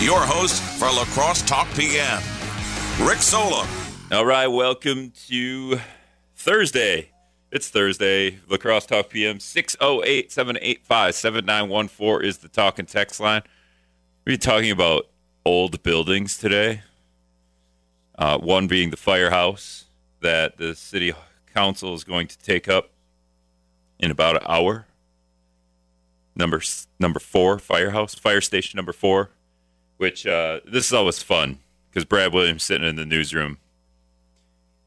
[0.00, 2.20] your host for La Crosse Talk PM,
[3.00, 3.66] Rick Solem.
[4.12, 5.80] All right, welcome to
[6.34, 7.10] Thursday.
[7.50, 8.38] It's Thursday.
[8.48, 13.40] La Crosse Talk PM 608 785 7914 is the talk and text line.
[14.26, 15.06] We're talking about
[15.46, 16.82] old buildings today.
[18.18, 19.86] Uh, one being the firehouse
[20.20, 21.14] that the city
[21.54, 22.90] council is going to take up
[23.98, 24.86] in about an hour.
[26.34, 26.60] Number
[26.98, 29.30] number four, firehouse, fire station number four,
[29.96, 31.58] which uh, this is always fun
[31.90, 33.58] because Brad Williams sitting in the newsroom,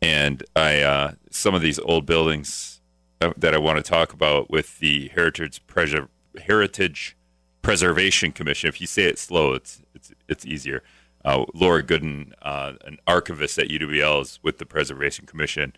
[0.02, 2.82] and I uh, some of these old buildings
[3.22, 6.10] uh, that I want to talk about with the Heritage Preser-
[6.42, 7.18] Heritage
[7.62, 8.70] Preservation Commission.
[8.70, 10.84] If you say it slow, it's it's it's easier.
[11.26, 15.74] Uh, Laura Godden, uh, an archivist at UWL, is with the Preservation Commission.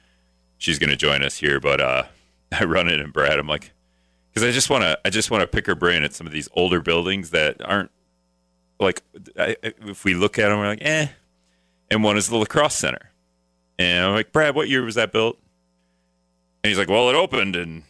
[0.58, 2.04] She's going to join us here, but uh,
[2.52, 3.40] I run it and Brad.
[3.40, 3.72] I'm like,
[4.32, 6.34] because I just want to, I just want to pick her brain at some of
[6.34, 7.92] these older buildings that aren't
[8.86, 9.02] like,
[9.36, 11.08] if we look at them, we're like, eh.
[11.90, 13.12] And one is the La Crosse center,
[13.78, 15.38] and I'm like, Brad, what year was that built?
[16.64, 17.84] And he's like, well, it opened in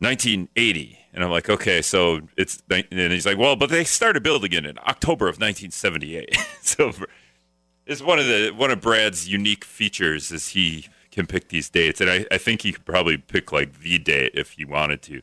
[0.00, 0.98] 1980.
[1.12, 4.66] And I'm like, okay, so it's, and he's like, well, but they started building it
[4.66, 6.36] in October of 1978.
[6.62, 6.92] so
[7.86, 12.00] it's one of the, one of Brad's unique features is he can pick these dates.
[12.00, 15.22] And I, I think he could probably pick like the date if he wanted to.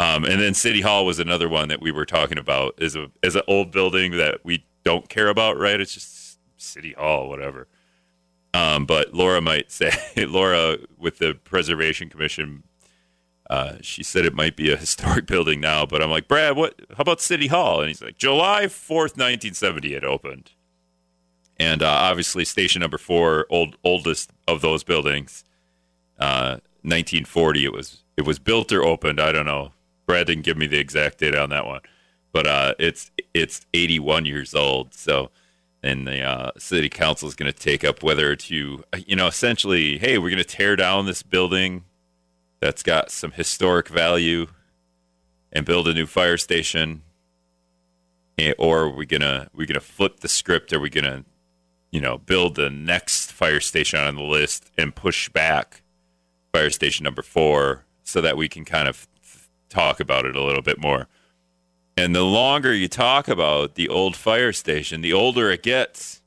[0.00, 3.10] Um, and then City Hall was another one that we were talking about is a,
[3.22, 5.80] as an old building that we don't care about, right?
[5.80, 7.68] It's just City Hall, whatever.
[8.54, 12.62] Um, but Laura might say, Laura with the Preservation Commission
[13.50, 16.80] uh, she said it might be a historic building now, but I'm like, Brad, what?
[16.96, 17.80] How about City Hall?
[17.80, 20.52] And he's like, July 4th, 1970, it opened.
[21.58, 25.44] And uh, obviously, station number four, old oldest of those buildings,
[26.20, 27.64] uh, 1940.
[27.64, 29.20] It was it was built or opened.
[29.20, 29.72] I don't know.
[30.10, 31.82] Brad didn't give me the exact date on that one,
[32.32, 34.92] but uh, it's it's 81 years old.
[34.92, 35.30] So,
[35.84, 39.98] and the uh, city council is going to take up whether to, you know, essentially,
[39.98, 41.84] hey, we're going to tear down this building
[42.58, 44.48] that's got some historic value
[45.52, 47.02] and build a new fire station
[48.58, 51.24] or are we gonna we gonna flip the script are we gonna
[51.90, 55.82] you know build the next fire station on the list and push back
[56.52, 59.06] fire station number four so that we can kind of
[59.70, 61.06] talk about it a little bit more
[61.96, 66.20] and the longer you talk about the old fire station the older it gets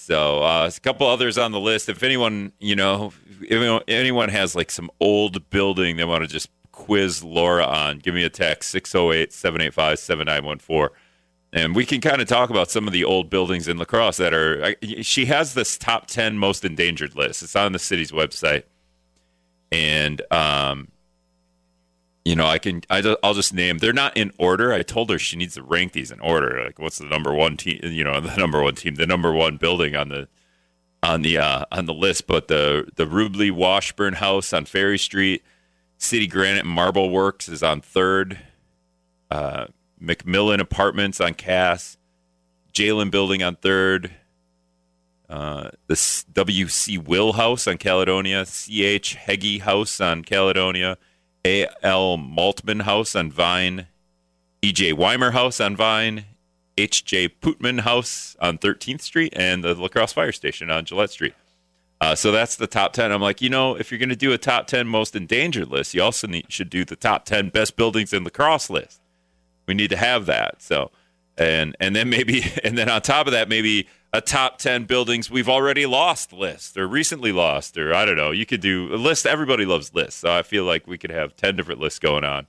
[0.00, 1.90] so uh, a couple others on the list.
[1.90, 6.48] If anyone, you know, if anyone has like some old building they want to just
[6.72, 10.88] quiz Laura on, give me a text 608-785-7914.
[11.52, 14.16] And we can kind of talk about some of the old buildings in La Crosse
[14.16, 14.74] that are.
[15.02, 17.42] She has this top ten most endangered list.
[17.42, 18.62] It's on the city's website,
[19.70, 20.88] and um,
[22.30, 23.78] you know, I can I, will just name.
[23.78, 24.72] They're not in order.
[24.72, 26.62] I told her she needs to rank these in order.
[26.64, 27.80] Like, what's the number one team?
[27.82, 30.28] You know, the number one team, the number one building on the
[31.02, 32.28] on the uh, on the list.
[32.28, 35.42] But the the Rubley Washburn House on Ferry Street,
[35.98, 38.38] City Granite Marble Works is on Third,
[39.32, 39.66] uh,
[40.00, 41.96] McMillan Apartments on Cass,
[42.72, 44.12] Jalen Building on Third.
[45.28, 46.98] Uh, the W.C.
[46.98, 49.14] Will House on Caledonia, C.H.
[49.14, 50.96] Heggie House on Caledonia,
[51.44, 52.18] a.L.
[52.18, 53.86] Maltman House on Vine,
[54.62, 54.92] E.J.
[54.92, 56.24] Weimer House on Vine,
[56.76, 57.28] H.J.
[57.40, 61.34] Putman House on 13th Street, and the La Crosse Fire Station on Gillette Street.
[62.00, 63.12] Uh, so that's the top 10.
[63.12, 65.92] I'm like, you know, if you're going to do a top 10 most endangered list,
[65.92, 69.00] you also need, should do the top 10 best buildings in La Crosse list.
[69.66, 70.62] We need to have that.
[70.62, 70.90] So,
[71.40, 75.30] and and then maybe, and then on top of that, maybe a top 10 buildings
[75.30, 78.30] we've already lost list or recently lost or I don't know.
[78.32, 79.24] You could do a list.
[79.24, 80.20] Everybody loves lists.
[80.20, 82.46] So I feel like we could have 10 different lists going on.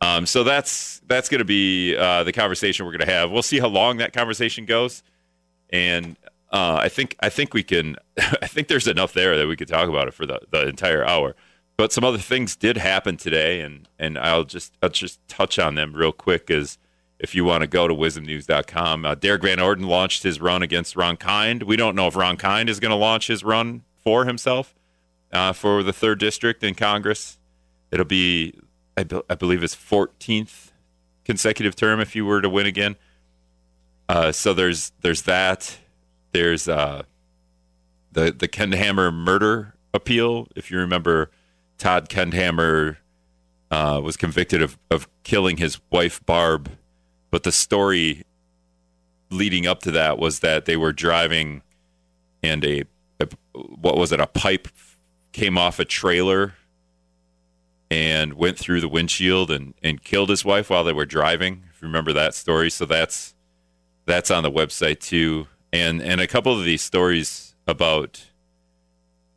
[0.00, 3.30] Um, so that's that's going to be uh, the conversation we're going to have.
[3.30, 5.04] We'll see how long that conversation goes,
[5.70, 6.16] and
[6.50, 7.96] uh, I think I think we can.
[8.18, 11.04] I think there's enough there that we could talk about it for the, the entire
[11.06, 11.36] hour.
[11.76, 15.76] But some other things did happen today, and and I'll just I'll just touch on
[15.76, 16.50] them real quick.
[16.50, 16.78] Is
[17.22, 19.06] if you want to go to WIZMnews.com.
[19.06, 21.62] Uh, Derrick Van Orden launched his run against Ron Kind.
[21.62, 24.74] We don't know if Ron Kind is going to launch his run for himself
[25.32, 27.38] uh, for the third district in Congress.
[27.92, 28.54] It'll be,
[28.96, 30.72] I, be- I, believe, his 14th
[31.24, 32.96] consecutive term if you were to win again.
[34.08, 35.78] Uh, so there's there's that.
[36.32, 37.04] There's uh,
[38.10, 40.48] the the Kendhammer murder appeal.
[40.56, 41.30] If you remember,
[41.78, 42.96] Todd Kendhammer
[43.70, 46.72] uh, was convicted of, of killing his wife Barb
[47.32, 48.22] but the story
[49.30, 51.62] leading up to that was that they were driving
[52.42, 52.84] and a,
[53.18, 54.68] a what was it a pipe
[55.32, 56.54] came off a trailer
[57.90, 61.64] and went through the windshield and, and killed his wife while they were driving.
[61.74, 63.34] If you remember that story, so that's
[64.04, 68.26] that's on the website too, and and a couple of these stories about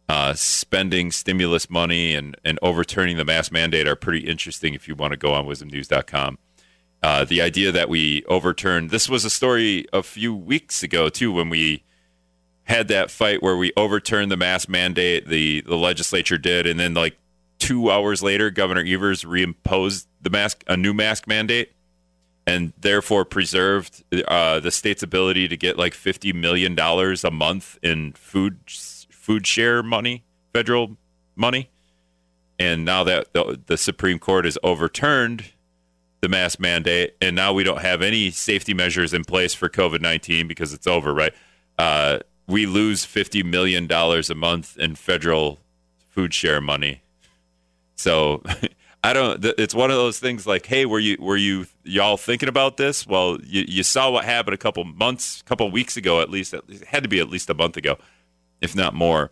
[0.10, 4.74] uh, spending stimulus money and and overturning the mask mandate are pretty interesting.
[4.74, 6.40] If you want to go on WIZMnews.com.
[7.06, 8.90] Uh, the idea that we overturned.
[8.90, 11.84] This was a story a few weeks ago too when we
[12.64, 16.66] had that fight where we overturned the mask mandate the the legislature did.
[16.66, 17.16] And then like
[17.60, 21.74] two hours later governor evers reimposed the mask a new mask mandate
[22.48, 27.78] and therefore preserved uh, the state's ability to get like 50 million dollars a month
[27.84, 28.62] in food
[29.12, 30.24] food share money
[30.54, 30.98] federal
[31.36, 31.70] money.
[32.58, 35.52] And now that the, the supreme court has overturned
[36.26, 40.02] the mask mandate, and now we don't have any safety measures in place for COVID
[40.02, 41.34] 19 because it's over, right?
[41.78, 42.18] Uh,
[42.48, 45.60] we lose $50 million a month in federal
[46.10, 47.04] food share money.
[47.96, 48.42] So
[49.04, 52.50] I don't, it's one of those things like, hey, were you, were you, y'all thinking
[52.50, 53.06] about this?
[53.06, 56.56] Well, you, you saw what happened a couple months, a couple weeks ago, at least,
[56.56, 57.98] it had to be at least a month ago,
[58.62, 59.30] if not more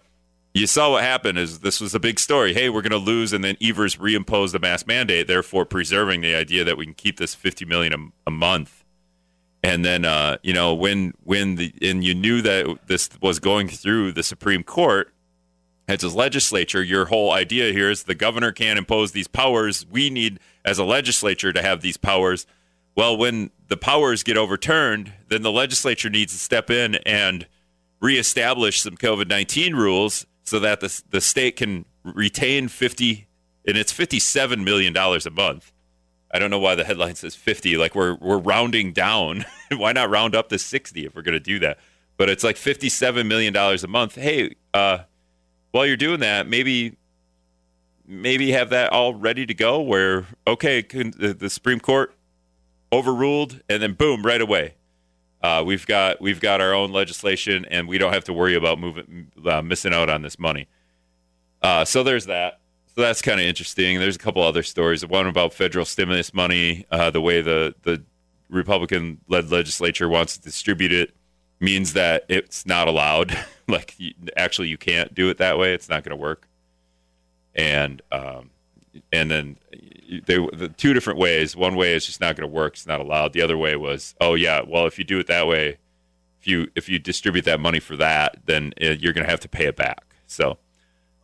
[0.54, 2.54] you saw what happened is this was a big story.
[2.54, 6.36] Hey, we're going to lose, and then Evers reimposed the mask mandate, therefore preserving the
[6.36, 8.84] idea that we can keep this 50 million a, a month.
[9.64, 13.68] And then, uh, you know, when when the and you knew that this was going
[13.68, 15.12] through the Supreme Court
[15.88, 19.86] as a legislature, your whole idea here is the governor can't impose these powers.
[19.90, 22.46] We need, as a legislature, to have these powers.
[22.96, 27.48] Well, when the powers get overturned, then the legislature needs to step in and
[28.02, 33.28] reestablish some COVID 19 rules so that the, the state can retain 50
[33.66, 35.72] and it's 57 million dollars a month.
[36.31, 39.45] I don't know why the headline says 50 like we're we're rounding down.
[39.72, 41.78] why not round up to 60 if we're going to do that?
[42.18, 44.16] But it's like 57 million dollars a month.
[44.16, 45.00] Hey, uh,
[45.72, 46.98] while you're doing that, maybe
[48.06, 52.13] maybe have that all ready to go where okay, the, the Supreme Court
[52.92, 54.75] overruled and then boom right away
[55.44, 58.80] uh, we've got we've got our own legislation, and we don't have to worry about
[58.80, 60.68] moving uh, missing out on this money.
[61.62, 62.60] Uh, so there's that.
[62.95, 64.00] So that's kind of interesting.
[64.00, 65.06] There's a couple other stories.
[65.06, 68.01] One about federal stimulus money, uh, the way the the
[68.50, 71.13] Republican-led legislature wants to distribute it
[71.60, 73.38] means that it's not allowed.
[73.68, 75.74] like you, actually, you can't do it that way.
[75.74, 76.48] It's not going to work.
[77.56, 78.50] And um,
[79.12, 79.57] and then
[80.25, 81.56] they the two different ways.
[81.56, 83.34] One way is just not going to work; it's not allowed.
[83.34, 85.78] The other way was, oh yeah, well if you do it that way,
[86.40, 89.40] if you if you distribute that money for that, then it, you're going to have
[89.42, 90.16] to pay it back.
[90.28, 90.57] So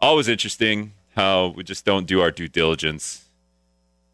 [0.02, 3.30] always interesting how we just don't do our due diligence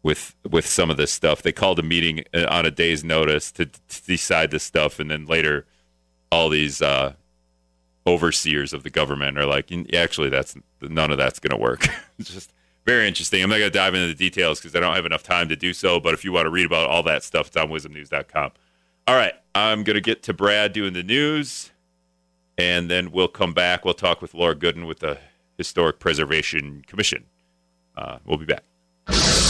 [0.02, 1.42] with with some of this stuff.
[1.42, 5.10] They called a meeting uh, on a day's notice to, to decide this stuff, and
[5.10, 5.66] then later
[6.30, 7.14] all these uh,
[8.06, 11.86] overseers of the government are like, actually, that's none of that's going to work.
[12.20, 12.52] just
[12.86, 13.42] very interesting.
[13.42, 15.56] I'm not going to dive into the details because I don't have enough time to
[15.56, 16.00] do so.
[16.00, 18.52] But if you want to read about all that stuff, it's on WIZMnews.com.
[19.08, 19.34] All right.
[19.54, 21.70] I'm going to get to Brad doing the news,
[22.58, 23.84] and then we'll come back.
[23.84, 25.18] We'll talk with Laura Godden with the
[25.56, 27.24] Historic Preservation Commission.
[27.96, 29.45] Uh, we'll be back.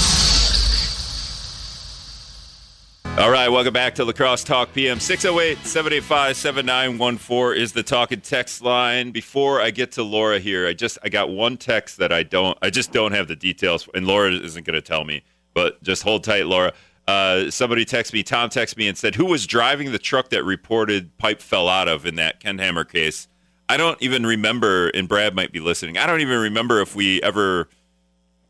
[3.18, 5.00] All right, welcome back to La Crosse Talk PM.
[5.00, 9.10] 608 785 7914 is the talk and text line.
[9.10, 12.58] Before I get to Laura here, I just I got one text that I don't
[12.60, 15.22] I just don't have the details and Laura isn't going to tell me,
[15.54, 16.74] but just hold tight Laura.
[17.08, 20.44] Uh, somebody texted me, Tom texted me and said, "Who was driving the truck that
[20.44, 23.28] reported pipe fell out of in that Kendhammer case?"
[23.66, 25.96] I don't even remember and Brad might be listening.
[25.96, 27.70] I don't even remember if we ever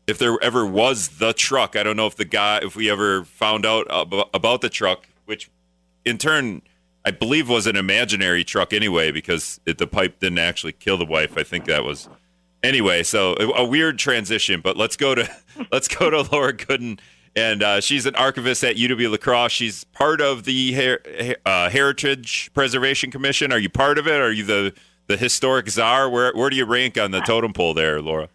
[0.07, 1.75] if there ever was the truck.
[1.75, 3.85] I don't know if the guy, if we ever found out
[4.33, 5.51] about the truck, which
[6.05, 6.61] in turn
[7.07, 11.05] I believe was an imaginary truck anyway, because it, the pipe didn't actually kill the
[11.05, 11.37] wife.
[11.37, 12.09] I think that was
[12.61, 13.03] anyway.
[13.03, 15.29] So a, weird transition, but let's go to
[15.71, 16.99] let's go to Laura Godden.
[17.33, 19.53] And uh, she's an archivist at UW La Crosse.
[19.53, 23.53] She's part of the Her- uh, Heritage Preservation Commission.
[23.53, 24.19] Are you part of it?
[24.19, 24.73] Are you the
[25.07, 26.09] the historic czar?
[26.09, 28.27] Where where do you rank on the totem pole there, Laura?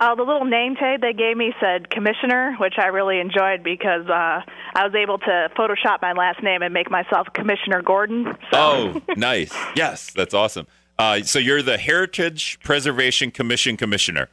[0.00, 4.06] Uh, the little name tag they gave me said commissioner, which I really enjoyed because
[4.06, 4.42] uh,
[4.74, 8.26] I was able to Photoshop my last name and make myself Commissioner Gordon.
[8.52, 8.54] So.
[8.54, 9.52] Oh, nice.
[9.74, 10.68] Yes, that's awesome.
[11.00, 14.28] Uh, so you're the Heritage Preservation Commission commissioner.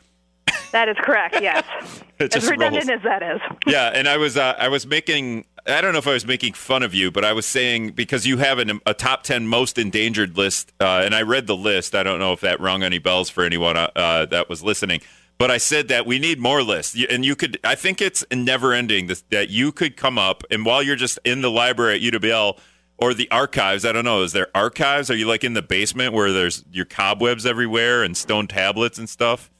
[0.72, 1.41] That is correct.
[1.41, 1.63] Yes,
[2.19, 3.00] as redundant rolls.
[3.00, 3.41] as that is.
[3.65, 6.53] yeah, and I was uh, I was making I don't know if I was making
[6.53, 9.77] fun of you, but I was saying because you have an, a top 10 most
[9.77, 11.95] endangered list, uh, and I read the list.
[11.95, 15.01] I don't know if that rung any bells for anyone uh, uh that was listening.
[15.38, 17.60] But I said that we need more lists, and you could.
[17.63, 21.42] I think it's never ending that you could come up, and while you're just in
[21.42, 22.58] the library at UWL
[22.98, 24.24] or the archives, I don't know.
[24.24, 25.12] Is there archives?
[25.12, 29.10] Are you like in the basement where there's your cobwebs everywhere and stone tablets and
[29.10, 29.51] stuff?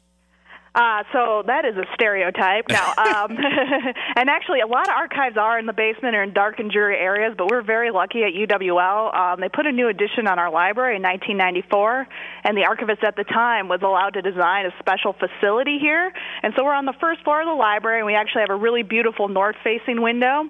[0.76, 2.66] Uh, so that is a stereotype.
[2.68, 3.38] Now, um,
[4.18, 6.98] and actually, a lot of archives are in the basement or in dark and dreary
[6.98, 9.16] areas, but we're very lucky at UWL.
[9.16, 12.08] Um, they put a new addition on our library in 1994,
[12.44, 16.12] and the archivist at the time was allowed to design a special facility here.
[16.44, 18.60] And so we're on the first floor of the library, and we actually have a
[18.60, 20.44] really beautiful north-facing window.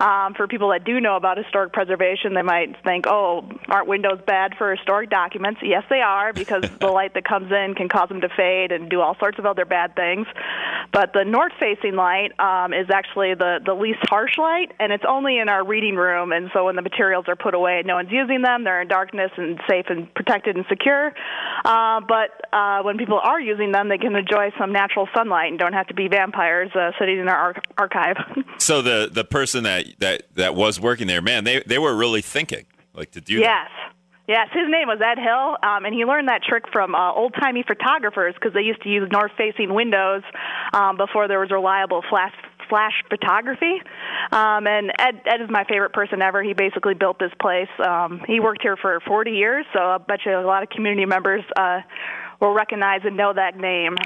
[0.00, 4.20] Um, for people that do know about historic preservation, they might think, "Oh, aren't windows
[4.24, 8.08] bad for historic documents?" Yes, they are, because the light that comes in can cause
[8.08, 10.26] them to fade and do all sorts of other bad things.
[10.92, 15.38] But the north-facing light um, is actually the the least harsh light, and it's only
[15.38, 16.32] in our reading room.
[16.32, 18.64] And so when the materials are put away, and no one's using them.
[18.64, 21.12] They're in darkness and safe and protected and secure.
[21.64, 25.58] Uh, but uh, when people are using them, they can enjoy some natural sunlight and
[25.58, 28.16] don't have to be vampires uh, sitting in our ar- archive.
[28.58, 32.22] so the the person that that that was working there, man, they they were really
[32.22, 33.68] thinking like to do yes.
[33.74, 33.83] that.
[34.26, 37.34] Yes, his name was Ed Hill, um, and he learned that trick from uh, old
[37.34, 40.22] timey photographers because they used to use north facing windows
[40.72, 42.32] um, before there was reliable flash
[42.70, 43.82] flash photography.
[44.32, 46.42] Um, and Ed, Ed is my favorite person ever.
[46.42, 47.68] He basically built this place.
[47.78, 51.04] Um, he worked here for 40 years, so I bet you a lot of community
[51.04, 51.80] members uh,
[52.40, 53.96] will recognize and know that name.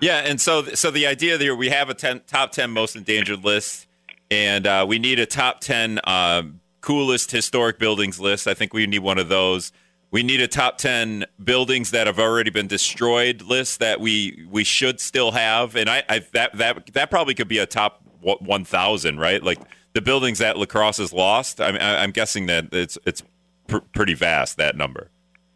[0.00, 3.44] Yeah, and so so the idea there we have a ten, top 10 most endangered
[3.44, 3.88] list,
[4.30, 5.98] and uh, we need a top 10.
[6.04, 8.48] Um, coolest historic buildings list.
[8.48, 9.72] I think we need one of those.
[10.10, 14.64] We need a top 10 buildings that have already been destroyed list that we we
[14.64, 15.76] should still have.
[15.76, 19.42] And I, I that that that probably could be a top 1000, right?
[19.42, 19.58] Like
[19.92, 21.60] the buildings that La Crosse has lost.
[21.60, 23.22] I mean, I'm guessing that it's it's
[23.66, 25.10] pr- pretty vast that number.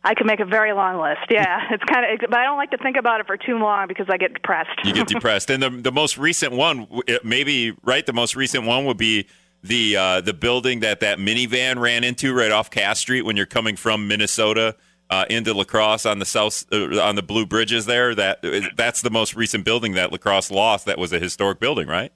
[0.05, 1.31] I could make a very long list.
[1.31, 3.89] Yeah, it's kind of, but I don't like to think about it for too long
[3.89, 4.69] because I get depressed.
[4.85, 6.87] you get depressed, and the the most recent one,
[7.25, 9.29] maybe right, the most recent one would be
[9.63, 13.47] the uh, the building that that minivan ran into right off Cass Street when you're
[13.47, 14.77] coming from Minnesota
[15.11, 18.15] uh, into La Crosse on the south uh, on the Blue Bridges there.
[18.15, 18.45] That
[18.77, 20.87] that's the most recent building that La Crosse lost.
[20.87, 22.13] That was a historic building, right?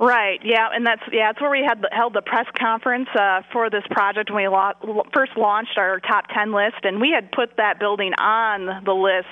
[0.00, 0.40] Right.
[0.42, 3.82] Yeah, and that's yeah, that's where we had held the press conference uh, for this
[3.90, 7.78] project when we lo- first launched our top ten list, and we had put that
[7.78, 9.28] building on the list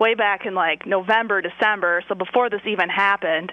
[0.00, 3.52] way back in like November, December, so before this even happened.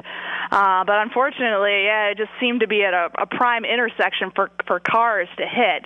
[0.52, 4.50] Uh, but unfortunately, yeah, it just seemed to be at a, a prime intersection for
[4.66, 5.86] for cars to hit.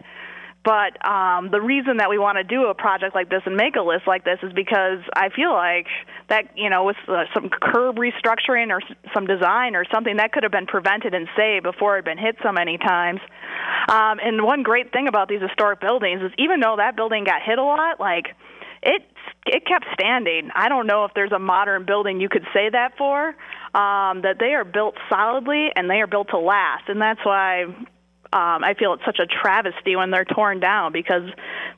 [0.63, 3.75] But um, the reason that we want to do a project like this and make
[3.75, 5.87] a list like this is because I feel like
[6.29, 8.79] that, you know, with uh, some curb restructuring or
[9.13, 12.17] some design or something that could have been prevented and saved before it had been
[12.17, 13.19] hit so many times.
[13.89, 17.41] Um, and one great thing about these historic buildings is even though that building got
[17.41, 18.27] hit a lot, like
[18.81, 19.03] it
[19.45, 20.49] it kept standing.
[20.55, 23.35] I don't know if there's a modern building you could say that for.
[23.75, 27.65] Um, that they are built solidly and they are built to last, and that's why
[28.33, 31.29] um, I feel it's such a travesty when they're torn down because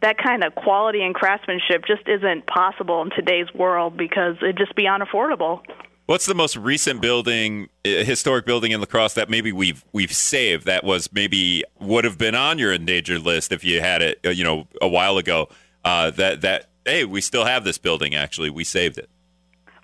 [0.01, 4.73] that kind of quality and craftsmanship just isn't possible in today's world because it'd just
[4.73, 5.61] be unaffordable.
[6.05, 10.65] What's the most recent building, historic building in La Crosse that maybe we've we've saved
[10.65, 14.29] that was maybe would have been on your endangered list if you had it, uh,
[14.29, 15.49] you know, a while ago?
[15.83, 18.15] Uh, that that hey, we still have this building.
[18.15, 19.09] Actually, we saved it.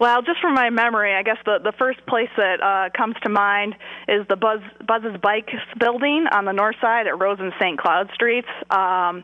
[0.01, 3.29] Well, just from my memory, I guess the the first place that uh, comes to
[3.29, 3.75] mind
[4.07, 7.77] is the Buzz Buzz's Bikes building on the north side at Rose and St.
[7.77, 8.47] Cloud Streets.
[8.71, 9.23] Um,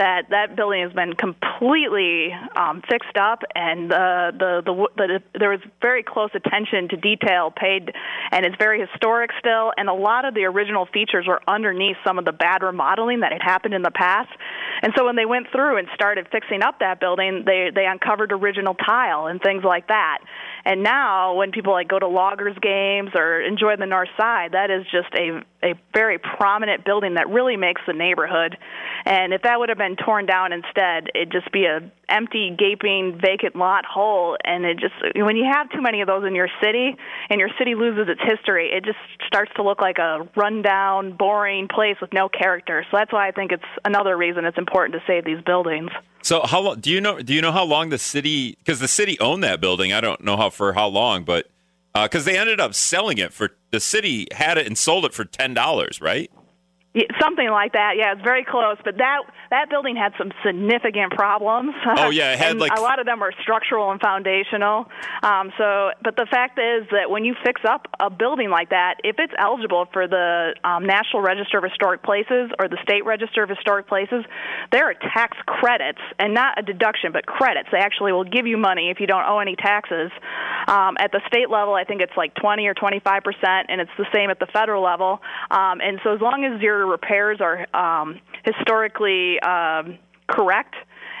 [0.00, 5.50] that that building has been completely um, fixed up, and uh, the, the the there
[5.50, 7.92] was very close attention to detail paid,
[8.32, 9.72] and it's very historic still.
[9.76, 13.32] And a lot of the original features were underneath some of the bad remodeling that
[13.32, 14.30] had happened in the past.
[14.80, 18.32] And so when they went through and started fixing up that building, they they uncovered
[18.32, 20.18] original tile and things like that.
[20.64, 24.70] And now when people like go to loggers games or enjoy the north side, that
[24.70, 28.56] is just a a very prominent building that really makes the neighborhood.
[29.04, 33.18] And if that would have been torn down instead, it'd just be a empty, gaping,
[33.20, 34.36] vacant lot hole.
[34.44, 36.96] And it just when you have too many of those in your city,
[37.28, 41.68] and your city loses its history, it just starts to look like a rundown, boring
[41.68, 42.84] place with no character.
[42.90, 45.90] So that's why I think it's another reason it's important to save these buildings.
[46.22, 47.20] So how long do you know?
[47.20, 48.56] Do you know how long the city?
[48.58, 49.92] Because the city owned that building.
[49.92, 51.46] I don't know how for how long, but
[51.94, 55.14] because uh, they ended up selling it for the city had it and sold it
[55.14, 56.30] for ten dollars, right?
[56.92, 57.94] Yeah, something like that.
[57.96, 58.76] Yeah, it's very close.
[58.84, 61.72] But that that building had some significant problems.
[61.86, 64.86] Oh yeah, it had like a lot of them are structural and foundational.
[65.22, 68.96] Um, so, but the fact is that when you fix up a building like that,
[69.04, 73.44] if it's eligible for the um, National Register of Historic Places or the State Register
[73.44, 74.24] of Historic Places,
[74.72, 77.68] there are tax credits and not a deduction, but credits.
[77.70, 80.10] They actually will give you money if you don't owe any taxes.
[80.66, 83.94] Um, at the state level, I think it's like 20 or 25 percent, and it's
[83.96, 85.20] the same at the federal level.
[85.52, 90.74] Um, and so, as long as you're repairs are um, historically um, correct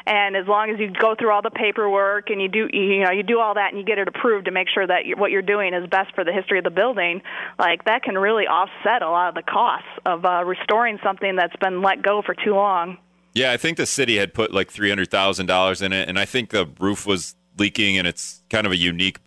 [0.06, 3.10] And as long as you go through all the paperwork and you do, you know,
[3.10, 5.42] you do all that and you get it approved to make sure that what you're
[5.42, 7.22] doing is best for the history of the building,
[7.58, 11.56] like that can really offset a lot of the costs of uh, restoring something that's
[11.56, 12.98] been let go for too long.
[13.34, 16.18] Yeah, I think the city had put like three hundred thousand dollars in it, and
[16.18, 19.18] I think the roof was leaking, and it's kind of a unique,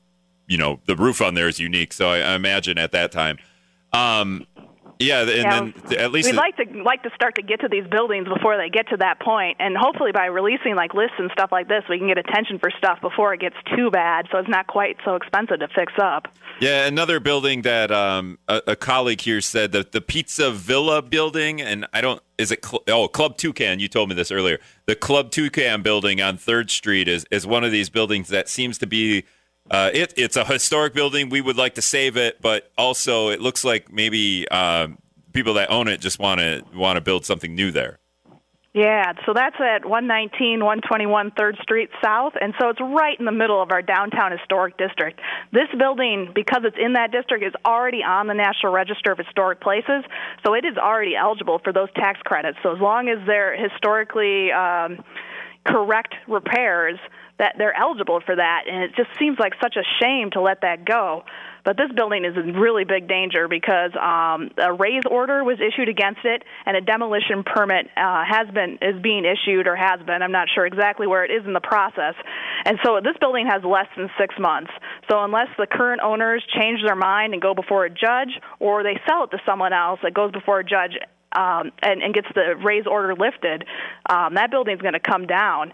[0.47, 1.93] you know, the roof on there is unique.
[1.93, 3.37] So I, I imagine at that time.
[3.93, 4.45] Um,
[5.03, 7.67] yeah, and yeah, then at least we'd like to like to start to get to
[7.69, 11.29] these buildings before they get to that point, and hopefully by releasing like lists and
[11.31, 14.38] stuff like this, we can get attention for stuff before it gets too bad, so
[14.38, 16.27] it's not quite so expensive to fix up.
[16.60, 21.62] Yeah, another building that um, a, a, colleague here said that the Pizza Villa building,
[21.62, 23.79] and I don't is it cl- oh Club Toucan?
[23.79, 24.60] You told me this earlier.
[24.86, 28.77] The Club Toucan building on Third Street is is one of these buildings that seems
[28.79, 29.25] to be
[29.72, 31.29] uh, it, it's a historic building.
[31.29, 34.98] We would like to save it, but also it looks like maybe um,
[35.32, 38.00] people that own it just want to want to build something new there.
[38.74, 43.32] Yeah, so that's at 119, 121 3rd Street South, and so it's right in the
[43.32, 45.20] middle of our downtown historic district.
[45.51, 49.62] This building, because it's in that district, is already on the National Register of Historic
[49.62, 50.03] Places,
[50.43, 52.58] so it is already eligible for those tax credits.
[52.63, 55.03] So as long as they're historically um,
[55.67, 56.98] correct repairs,
[57.39, 60.61] that they're eligible for that, and it just seems like such a shame to let
[60.61, 61.23] that go.
[61.65, 65.87] But this building is in really big danger because um, a raze order was issued
[65.87, 70.21] against it, and a demolition permit uh, has been is being issued or has been.
[70.21, 72.15] I'm not sure exactly where it is in the process.
[72.65, 74.71] And so this building has less than six months.
[75.09, 78.99] So unless the current owners change their mind and go before a judge, or they
[79.07, 80.97] sell it to someone else that goes before a judge
[81.31, 83.65] um, and, and gets the raze order lifted,
[84.09, 85.71] um, that building's going to come down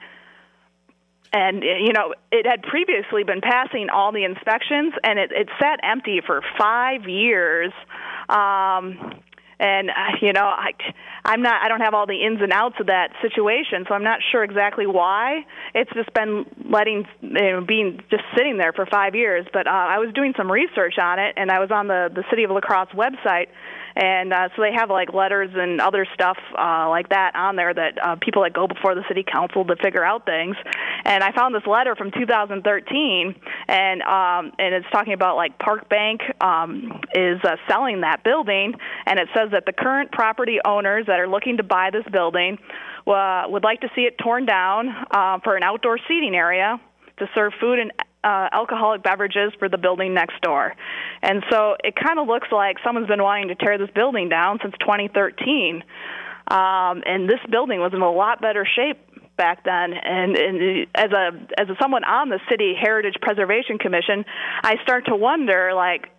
[1.31, 5.79] and you know it had previously been passing all the inspections and it, it sat
[5.83, 7.71] empty for five years.
[8.29, 9.21] Um
[9.59, 10.71] and uh, you know i
[11.25, 14.03] i'm not i don't have all the ins and outs of that situation so i'm
[14.03, 15.45] not sure exactly why.
[15.75, 19.45] It's just been letting you know being just sitting there for five years.
[19.51, 22.23] But uh, i was doing some research on it and i was on the the
[22.29, 23.47] city of la crosse website
[23.99, 27.73] and uh, so they have like letters and other stuff uh, like that on there
[27.73, 30.55] that uh, people that go before the city council to figure out things.
[31.03, 33.35] And I found this letter from 2013,
[33.67, 38.73] and um, and it's talking about like Park Bank um, is uh, selling that building,
[39.05, 42.57] and it says that the current property owners that are looking to buy this building
[43.05, 46.79] uh, would like to see it torn down uh, for an outdoor seating area
[47.17, 47.91] to serve food and
[48.23, 50.73] uh, alcoholic beverages for the building next door.
[51.21, 54.59] And so it kind of looks like someone's been wanting to tear this building down
[54.61, 55.83] since 2013.
[56.47, 58.97] Um, and this building was in a lot better shape
[59.37, 64.25] back then and, and as a as a someone on the city heritage preservation commission
[64.63, 66.09] i start to wonder like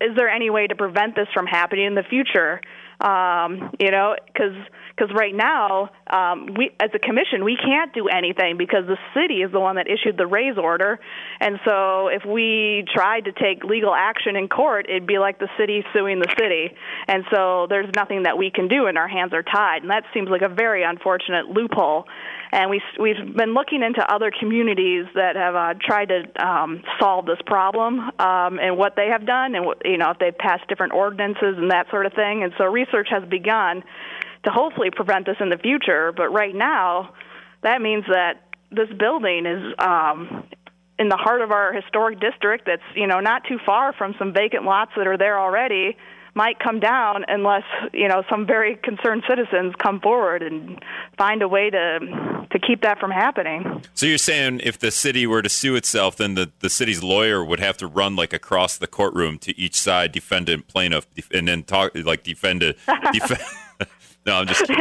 [0.00, 2.62] is there any way to prevent this from happening in the future
[3.00, 4.54] um, you know, because
[4.96, 9.42] because right now um, we as a commission we can't do anything because the city
[9.42, 10.98] is the one that issued the raze order,
[11.40, 15.48] and so if we tried to take legal action in court, it'd be like the
[15.58, 16.74] city suing the city,
[17.08, 20.04] and so there's nothing that we can do, and our hands are tied, and that
[20.14, 22.04] seems like a very unfortunate loophole.
[22.52, 27.26] And we we've been looking into other communities that have uh, tried to um, solve
[27.26, 30.92] this problem um, and what they have done, and you know if they've passed different
[30.92, 32.44] ordinances and that sort of thing.
[32.44, 33.82] And so research has begun
[34.46, 36.12] to hopefully prevent this in the future.
[36.16, 37.12] But right now,
[37.62, 40.44] that means that this building is um,
[40.98, 42.64] in the heart of our historic district.
[42.66, 45.96] That's you know not too far from some vacant lots that are there already
[46.34, 50.80] might come down unless you know some very concerned citizens come forward and
[51.18, 51.98] find a way to
[52.50, 53.82] to keep that from happening.
[53.94, 57.44] So you're saying if the city were to sue itself, then the, the city's lawyer
[57.44, 61.64] would have to run like across the courtroom to each side, defendant, plaintiff, and then
[61.64, 62.78] talk like defend it.
[63.12, 63.62] Def-
[64.26, 64.70] no, I'm just.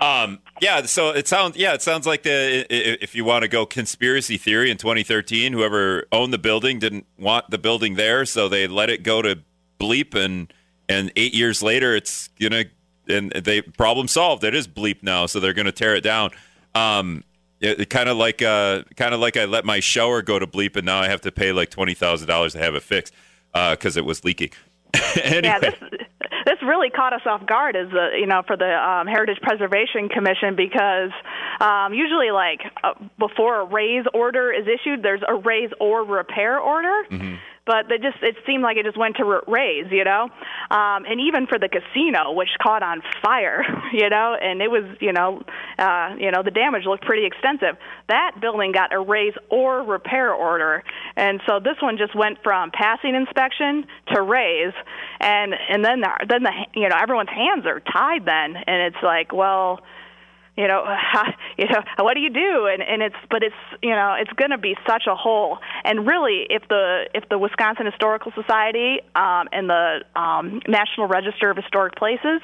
[0.00, 3.66] Um, yeah, so it sounds yeah, it sounds like the if you want to go
[3.66, 8.66] conspiracy theory in 2013, whoever owned the building didn't want the building there, so they
[8.66, 9.40] let it go to
[9.78, 10.52] bleep and
[10.88, 12.64] and eight years later, it's gonna
[13.08, 14.42] and they problem solved.
[14.42, 16.30] It is bleep now, so they're gonna tear it down.
[16.74, 17.22] Um,
[17.60, 20.76] it, kind of like uh, kind of like I let my shower go to bleep,
[20.76, 23.12] and now I have to pay like twenty thousand dollars to have it fixed
[23.52, 24.50] because uh, it was leaking.
[25.22, 25.42] anyway.
[25.44, 25.74] Yeah, this
[26.50, 30.08] this really caught us off guard as a, you know for the um, Heritage Preservation
[30.08, 31.10] Commission because
[31.60, 36.58] um, usually like uh, before a raze order is issued, there's a raze or repair
[36.58, 37.04] order.
[37.10, 37.36] Mm-hmm
[37.70, 40.24] but they just it seemed like it just went to raze, you know,
[40.72, 44.82] um, and even for the casino, which caught on fire, you know, and it was,
[44.98, 45.40] you know,
[45.78, 47.78] uh, you know, the damage looked pretty extensive.
[48.08, 50.82] That building got a raze or repair order,
[51.14, 54.74] and so this one just went from passing inspection to raze,
[55.20, 59.02] and and then the, then the you know everyone's hands are tied then, and it's
[59.04, 59.78] like, well
[60.60, 60.84] you know,
[61.58, 62.66] you know, what do you do?
[62.66, 65.58] And and it's but it's you know it's going to be such a hole.
[65.84, 71.50] And really, if the if the Wisconsin Historical Society um, and the um, National Register
[71.50, 72.42] of Historic Places,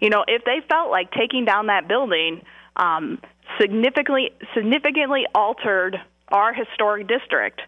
[0.00, 2.42] you know, if they felt like taking down that building
[2.76, 3.20] um,
[3.60, 7.60] significantly significantly altered our historic district,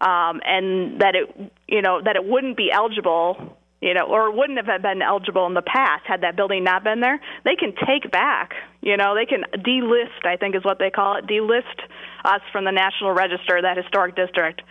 [0.00, 4.58] um, and that it you know that it wouldn't be eligible you know, or wouldn't
[4.64, 8.10] have been eligible in the past had that building not been there, they can take
[8.10, 11.80] back, you know, they can delist, I think is what they call it, delist
[12.24, 14.62] us from the National Register, that historic district.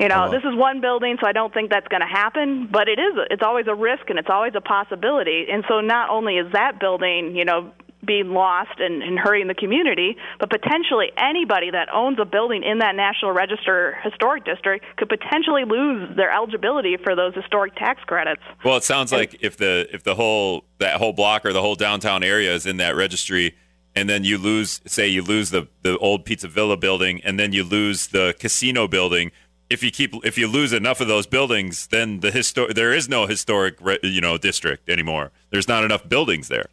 [0.00, 0.30] You know, oh.
[0.30, 3.14] this is one building, so I don't think that's going to happen, but it is,
[3.30, 5.46] it's always a risk and it's always a possibility.
[5.50, 7.72] And so not only is that building, you know,
[8.04, 12.78] being lost and, and hurting the community, but potentially anybody that owns a building in
[12.78, 18.42] that National Register historic district could potentially lose their eligibility for those historic tax credits.
[18.64, 21.62] Well, it sounds and, like if the if the whole that whole block or the
[21.62, 23.56] whole downtown area is in that registry
[23.94, 27.52] and then you lose say you lose the the old Pizza Villa building and then
[27.52, 29.32] you lose the casino building
[29.70, 33.08] if you keep if you lose enough of those buildings then the histor- there is
[33.08, 36.66] no historic you know district anymore there's not enough buildings there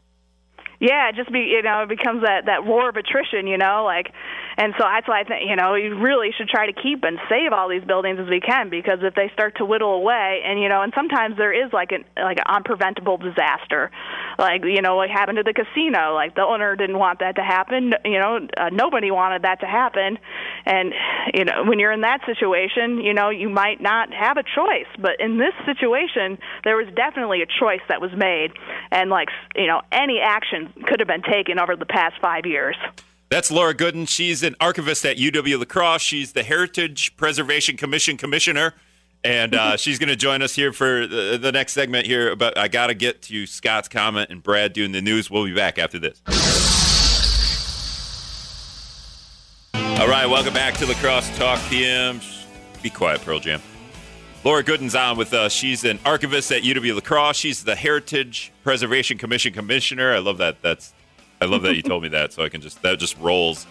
[0.79, 3.83] yeah, it just be you know it becomes that that war of attrition, you know,
[3.85, 4.11] like,
[4.57, 7.19] and so that's why I think you know we really should try to keep and
[7.29, 10.61] save all these buildings as we can because if they start to whittle away, and
[10.61, 13.91] you know, and sometimes there is like an like an unpreventable disaster,
[14.37, 17.43] like you know what happened to the casino, like the owner didn't want that to
[17.43, 20.17] happen, you know, uh, nobody wanted that to happen,
[20.65, 20.93] and
[21.33, 24.87] you know when you're in that situation, you know you might not have a choice,
[24.99, 28.51] but in this situation there was definitely a choice that was made,
[28.91, 32.75] and like you know any action could have been taken over the past five years.
[33.29, 34.05] That's Laura Godden.
[34.05, 36.01] She's an archivist at UW La Crosse.
[36.01, 38.75] She's the Heritage Preservation Commission commissioner,
[39.23, 42.35] and uh, she's going to join us here for the, the next segment here.
[42.35, 45.29] But I got to get to Scott's comment and Brad doing the news.
[45.29, 46.64] We'll be back after this.
[49.97, 52.19] All right, welcome back to La Crosse Talk PM.
[52.83, 53.61] Be quiet, Pearl Jam.
[54.43, 55.53] Laura Godden's on with us.
[55.53, 57.37] She's an archivist at UW La Crosse.
[57.37, 60.13] She's the Heritage Preservation Commission commissioner.
[60.13, 60.61] I love that.
[60.61, 60.93] That's
[61.39, 63.65] I love that you told me that, so I can just that just rolls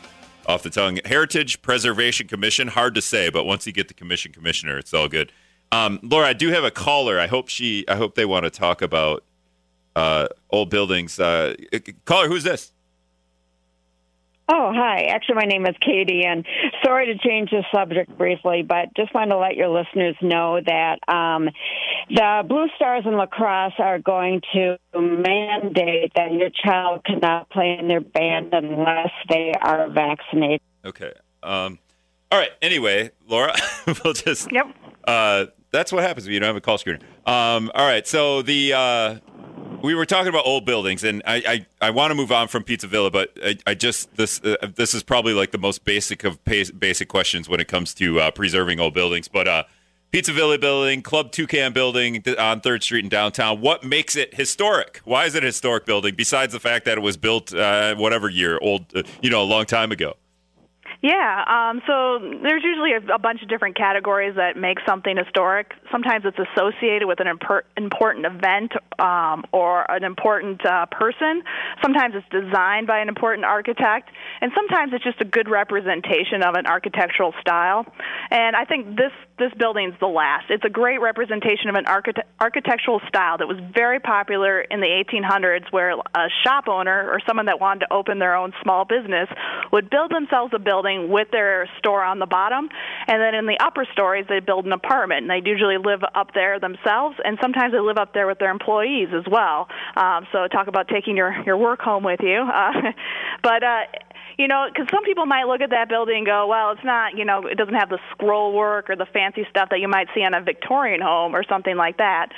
[0.47, 0.99] off the tongue.
[1.05, 5.09] Heritage Preservation Commission, hard to say, but once you get the commission commissioner, it's all
[5.09, 5.31] good.
[5.73, 7.21] Um, Laura, I do have a caller.
[7.21, 7.85] I hope she.
[7.87, 9.25] I hope they want to talk about
[9.95, 11.21] uh, old buildings.
[11.21, 11.55] Uh,
[12.07, 12.73] caller, who's this?
[14.47, 15.05] Oh, hi.
[15.05, 16.45] Actually, my name is Katie, and
[16.85, 20.99] sorry to change the subject briefly, but just want to let your listeners know that
[21.09, 21.49] um,
[22.11, 27.77] the Blue Stars in La Crosse are going to mandate that your child cannot play
[27.79, 30.61] in their band unless they are vaccinated.
[30.85, 31.13] Okay.
[31.43, 31.79] Um,
[32.31, 32.51] all right.
[32.61, 33.55] Anyway, Laura,
[34.05, 34.53] we'll just.
[34.53, 34.67] Yep.
[35.05, 37.01] Uh, that's what happens when you don't have a call screener.
[37.27, 38.07] Um, all right.
[38.07, 38.75] So the.
[38.75, 39.19] Uh,
[39.85, 42.65] we were talking about old buildings, and I, I, I want to move on from
[42.65, 46.25] Pizza Villa, but I, I just this uh, this is probably like the most basic
[46.25, 49.29] of basic questions when it comes to uh, preserving old buildings.
[49.29, 49.65] But uh,
[50.11, 53.61] Pizza Villa building, Club Toucan building on Third Street in downtown.
[53.61, 55.03] What makes it historic?
[55.05, 56.15] Why is it a historic building?
[56.15, 59.45] Besides the fact that it was built uh, whatever year, old, uh, you know, a
[59.45, 60.15] long time ago.
[61.05, 65.73] Yeah, um, so there's usually a, a bunch of different categories that make something historic.
[65.93, 71.43] Sometimes it's associated with an impor- important event um, or an important uh, person.
[71.83, 74.09] Sometimes it's designed by an important architect,
[74.41, 77.85] and sometimes it's just a good representation of an architectural style.
[78.31, 80.47] And I think this this building's the last.
[80.49, 84.87] It's a great representation of an archite- architectural style that was very popular in the
[84.87, 89.29] 1800s, where a shop owner or someone that wanted to open their own small business
[89.73, 92.69] would build themselves a building with their store on the bottom,
[93.07, 95.23] and then in the upper stories they build an apartment.
[95.23, 98.51] And they usually live up there themselves, and sometimes they live up there with their
[98.51, 99.69] employees as well.
[99.97, 102.41] Um, so talk about taking your your work home with you.
[102.41, 102.93] Uh,
[103.43, 103.81] but uh,
[104.39, 107.17] you know, because some people might look at that building and go, well, it's not,
[107.17, 110.09] you know, it doesn't have the scroll work or the fancy stuff that you might
[110.15, 112.31] see on a Victorian home or something like that.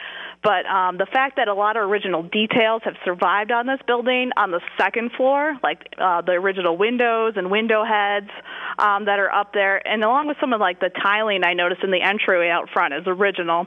[0.46, 4.30] But um, the fact that a lot of original details have survived on this building
[4.36, 8.30] on the second floor, like uh, the original windows and window heads
[8.78, 11.82] um, that are up there, and along with some of like the tiling I noticed
[11.82, 13.66] in the entryway out front is original.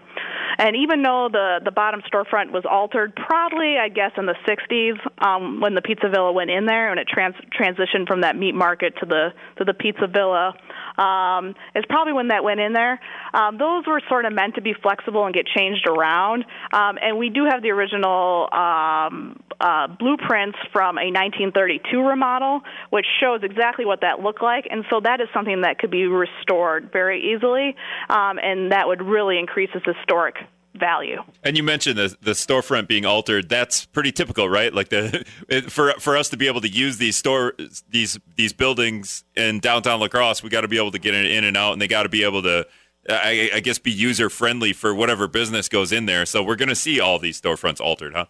[0.58, 4.96] And even though the the bottom storefront was altered, probably I guess in the 60s
[5.22, 8.56] um, when the Pizza Villa went in there and it trans- transitioned from that meat
[8.56, 10.54] market to the to the Pizza Villa,
[11.00, 13.00] um, is probably when that went in there.
[13.34, 16.46] Um, those were sort of meant to be flexible and get changed around.
[16.74, 23.06] Um, and we do have the original um, uh, blueprints from a 1932 remodel, which
[23.20, 24.68] shows exactly what that looked like.
[24.70, 27.76] And so that is something that could be restored very easily,
[28.10, 30.36] um, and that would really increase its historic
[30.80, 31.22] value.
[31.44, 33.50] And you mentioned the the storefront being altered.
[33.50, 34.74] That's pretty typical, right?
[34.74, 35.26] Like the
[35.70, 37.54] for for us to be able to use these store
[37.90, 41.44] these these buildings in downtown La Crosse, we got to be able to get in
[41.44, 42.66] and out, and they got to be able to.
[43.08, 46.28] I, I guess be user friendly for whatever business goes in there.
[46.28, 48.26] So we're going to see all these storefronts altered, huh?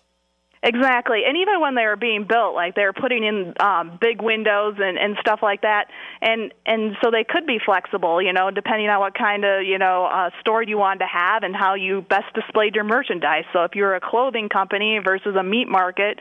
[0.61, 4.21] Exactly, and even when they were being built, like they were putting in um, big
[4.21, 5.85] windows and, and stuff like that,
[6.21, 9.77] and and so they could be flexible, you know, depending on what kind of you
[9.77, 13.45] know uh, store you wanted to have and how you best displayed your merchandise.
[13.53, 16.19] So if you're a clothing company versus a meat market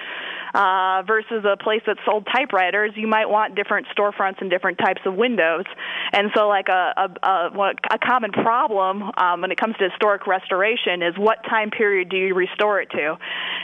[0.54, 5.00] uh, versus a place that sold typewriters, you might want different storefronts and different types
[5.04, 5.64] of windows.
[6.12, 10.28] And so, like a a, a, a common problem um, when it comes to historic
[10.28, 13.16] restoration is what time period do you restore it to,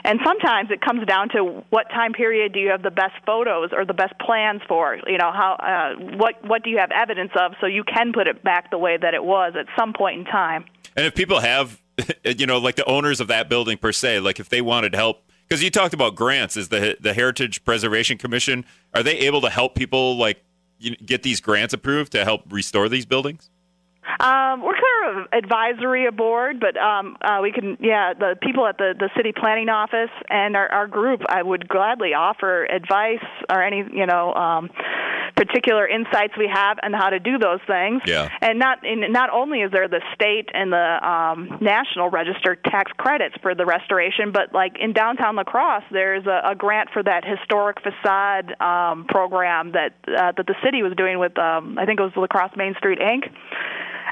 [0.03, 3.15] and sometimes sometimes it comes down to what time period do you have the best
[3.27, 4.99] photos or the best plans for?
[5.07, 8.27] You know, how uh, what what do you have evidence of so you can put
[8.27, 10.65] it back the way that it was at some point in time.
[10.97, 11.81] And if people have,
[12.25, 15.23] you know, like the owners of that building per se, like if they wanted help.
[15.47, 19.51] Because you talked about grants, is the the Heritage Preservation Commission are they able to
[19.51, 20.43] help people like
[20.79, 23.51] you know, get these grants approved to help restore these buildings?
[24.21, 28.79] Um, we're kind of advisory board, but um, uh, we can, yeah, the people at
[28.79, 33.63] the, the city planning office and our, our group, I would gladly offer advice or
[33.63, 34.71] any, you know, um,
[35.37, 38.03] particular insights we have on how to do those things.
[38.07, 38.29] Yeah.
[38.41, 42.93] And not in, not only is there the state and the um, national registered tax
[42.97, 47.03] credits for the restoration, but like in downtown La Crosse, there's a, a grant for
[47.03, 51.85] that historic facade um, program that uh, that the city was doing with, um, I
[51.85, 53.25] think it was La Crosse Main Street Inc.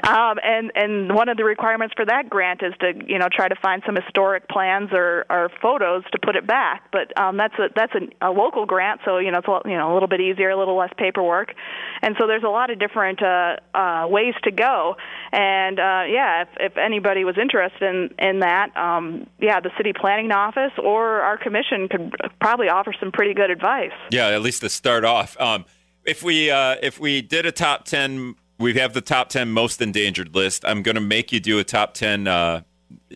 [0.03, 3.47] Um, and and one of the requirements for that grant is to you know try
[3.47, 6.91] to find some historic plans or, or photos to put it back.
[6.91, 9.77] But um, that's a that's a, a local grant, so you know it's a, you
[9.77, 11.53] know a little bit easier, a little less paperwork,
[12.01, 14.97] and so there's a lot of different uh, uh, ways to go.
[15.31, 19.93] And uh, yeah, if, if anybody was interested in in that, um, yeah, the city
[19.93, 23.91] planning office or our commission could probably offer some pretty good advice.
[24.11, 25.39] Yeah, at least to start off.
[25.39, 25.63] Um,
[26.05, 29.81] if we uh, if we did a top ten we have the top 10 most
[29.81, 30.63] endangered list.
[30.65, 32.61] I'm going to make you do a top 10, uh,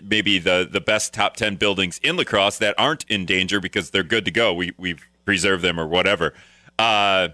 [0.04, 3.90] maybe the, the best top 10 buildings in La Crosse that aren't in danger because
[3.92, 4.54] they're good to go.
[4.54, 6.34] We, we've preserved them or whatever.
[6.78, 7.30] Uh,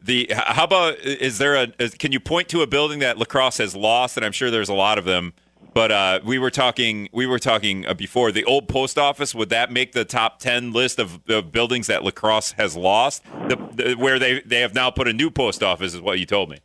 [0.00, 3.58] the how about is there a can you point to a building that La Crosse
[3.58, 5.32] has lost and I'm sure there's a lot of them
[5.74, 9.48] but uh, we were talking we were talking uh, before the old post office would
[9.50, 13.56] that make the top 10 list of, of buildings that La Crosse has lost the,
[13.74, 16.50] the, where they they have now put a new post office is what you told
[16.50, 16.58] me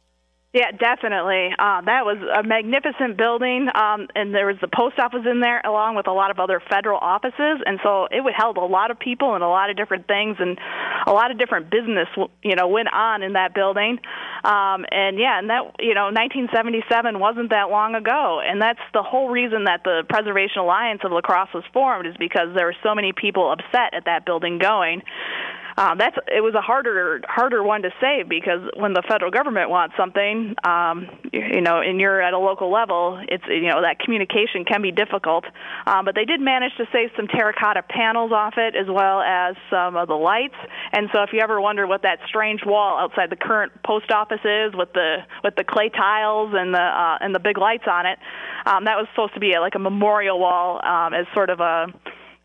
[0.57, 1.53] yeah, definitely.
[1.53, 5.61] Uh, that was a magnificent building, um, and there was the post office in there,
[5.61, 8.97] along with a lot of other federal offices, and so it held a lot of
[8.97, 10.57] people and a lot of different things, and
[11.05, 12.07] a lot of different business,
[12.41, 13.99] you know, went on in that building.
[14.43, 19.03] Um, and yeah, and that you know, 1977 wasn't that long ago, and that's the
[19.03, 22.81] whole reason that the Preservation Alliance of La Crosse was formed, is because there were
[22.81, 25.03] so many people upset at that building going
[25.77, 29.69] um, that's it was a harder harder one to save because when the federal government
[29.69, 33.81] wants something, um, you, you know, and you're at a local level, it's you know
[33.81, 35.45] that communication can be difficult.
[35.85, 39.55] Um, but they did manage to save some terracotta panels off it as well as
[39.69, 40.57] some of the lights.
[40.93, 44.41] And so if you ever wonder what that strange wall outside the current post office
[44.43, 48.07] is with the with the clay tiles and the uh, and the big lights on
[48.07, 48.17] it,
[48.65, 51.59] um, that was supposed to be a, like a memorial wall um, as sort of
[51.59, 51.93] a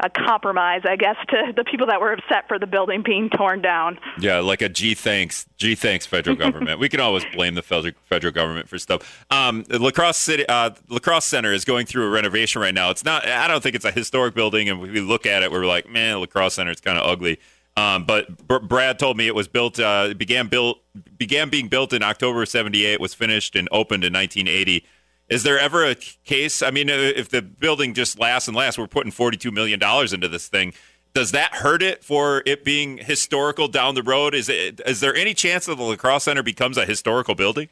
[0.03, 3.63] a compromise, I guess, to the people that were upset for the building being torn
[3.63, 3.99] down.
[4.19, 6.81] Yeah, like a G thanks, G thanks, federal government.
[6.81, 9.25] we can always blame the federal government for stuff.
[9.31, 12.91] Um, La Crosse City, uh, La Crosse Center is going through a renovation right now.
[12.91, 13.27] It's not.
[13.27, 16.19] I don't think it's a historic building, and we look at it, we're like, man,
[16.19, 17.39] La Crosse Center, is kind of ugly.
[17.77, 20.79] Um, but Br- Brad told me it was built, uh, began built,
[21.17, 24.85] began being built in October '78, was finished and opened in 1980.
[25.29, 26.63] Is there ever a case?
[26.63, 30.29] I mean, uh, if the building just lasts and lasts, we're putting $42 million into
[30.29, 30.75] this thing.
[31.15, 34.35] Does that hurt it for it being historical down the road?
[34.35, 34.81] Is it?
[34.87, 37.69] Is there any chance that the La Crosse Center becomes a historical building?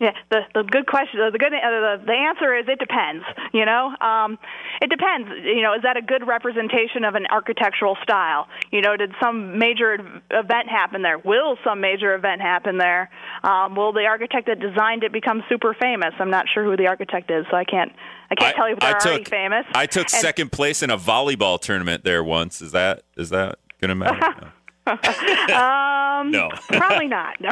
[0.00, 1.20] Yeah, the the good question.
[1.20, 3.22] The good uh, the, the answer is it depends.
[3.52, 4.38] You know, um,
[4.80, 5.28] it depends.
[5.44, 8.48] You know, is that a good representation of an architectural style?
[8.72, 11.18] You know, did some major event happen there?
[11.18, 13.10] Will some major event happen there?
[13.44, 16.14] Um, will the architect that designed it become super famous?
[16.18, 17.92] I'm not sure who the architect is, so I can't
[18.30, 19.66] I can't I, tell you if they're I already famous.
[19.74, 22.62] I took and, second place in a volleyball tournament there once.
[22.62, 24.52] Is that is that gonna matter?
[25.54, 27.40] um, no, probably not.
[27.40, 27.50] No.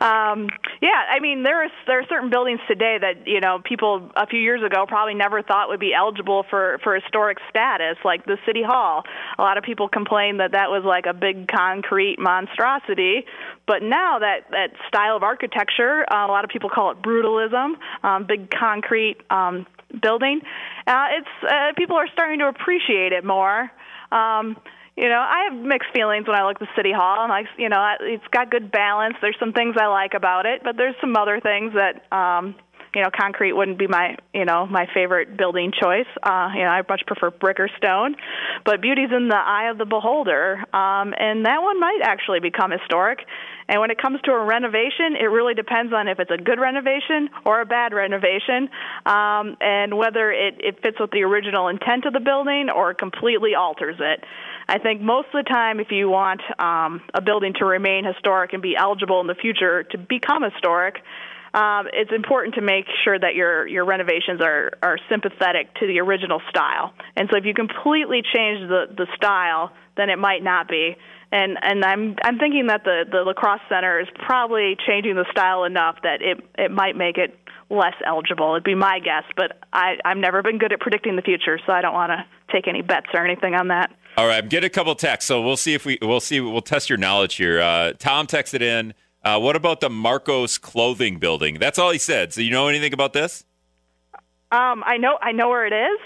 [0.00, 0.48] um,
[0.80, 4.26] yeah, I mean there are there are certain buildings today that you know people a
[4.26, 8.38] few years ago probably never thought would be eligible for for historic status, like the
[8.46, 9.04] city hall.
[9.38, 13.26] A lot of people complained that that was like a big concrete monstrosity,
[13.66, 17.74] but now that that style of architecture, uh, a lot of people call it brutalism,
[18.02, 19.16] um, big concrete.
[19.30, 19.66] Um,
[20.02, 20.42] building,
[20.86, 23.70] uh, it's uh, people are starting to appreciate it more.
[24.12, 24.56] Um,
[24.98, 27.68] you know, I have mixed feelings when I look at city hall, and like, you
[27.68, 29.14] know, it's got good balance.
[29.20, 32.56] There's some things I like about it, but there's some other things that um,
[32.94, 36.06] you know, concrete wouldn't be my, you know, my favorite building choice.
[36.22, 38.16] Uh, you know, I much prefer brick or stone,
[38.64, 42.70] but beauty's in the eye of the beholder, um, and that one might actually become
[42.70, 43.20] historic.
[43.68, 46.58] And when it comes to a renovation, it really depends on if it's a good
[46.58, 48.70] renovation or a bad renovation,
[49.04, 53.54] um, and whether it, it fits with the original intent of the building or completely
[53.54, 54.24] alters it.
[54.68, 58.52] I think most of the time, if you want um, a building to remain historic
[58.52, 60.96] and be eligible in the future to become historic,
[61.54, 66.00] um, it's important to make sure that your your renovations are are sympathetic to the
[66.00, 66.92] original style.
[67.16, 70.96] And so, if you completely change the the style, then it might not be.
[71.32, 75.26] And and I'm I'm thinking that the the La Crosse center is probably changing the
[75.30, 77.34] style enough that it it might make it
[77.70, 78.52] less eligible.
[78.52, 81.72] It'd be my guess, but I I've never been good at predicting the future, so
[81.72, 83.90] I don't want to take any bets or anything on that.
[84.18, 86.88] All right, I'm a couple texts, so we'll see if we we'll see we'll test
[86.88, 87.60] your knowledge here.
[87.60, 88.92] Uh, Tom texted in.
[89.22, 91.60] Uh, what about the Marcos Clothing Building?
[91.60, 92.32] That's all he said.
[92.32, 93.44] So you know anything about this?
[94.50, 96.00] Um, I know I know where it is.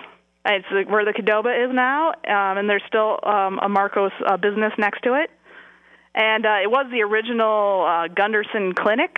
[0.44, 4.75] It's where the Cadoba is now, um, and there's still um, a Marcos uh, business
[4.77, 5.31] next to it.
[6.14, 9.16] And uh, it was the original uh, Gundersen Clinic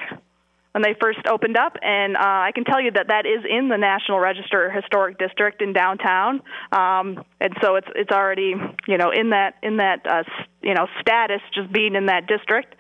[0.75, 3.69] when they first opened up, and uh, I can tell you that that is in
[3.69, 8.55] the National Register Historic District in downtown, um, and so it's it's already
[8.89, 10.25] you know in that in that uh,
[10.63, 12.75] you know status just being in that district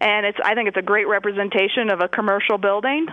[0.00, 3.06] and it's I think it's a great representation of a commercial building,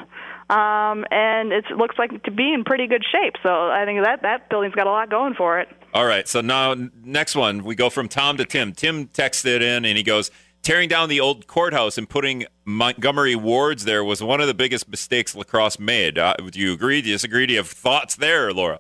[0.50, 3.34] um, and it looks like to be in pretty good shape.
[3.44, 5.68] So I think that that building's got a lot going for it.
[5.94, 8.72] All right, so now next one we go from Tom to Tim.
[8.72, 10.32] Tim texted in and he goes.
[10.68, 14.90] Tearing down the old courthouse and putting Montgomery wards there was one of the biggest
[14.90, 16.20] mistakes La Crosse made.
[16.20, 17.02] Uh, do you agree?
[17.02, 17.46] Do you disagree?
[17.46, 18.80] Do you have thoughts there, Laura?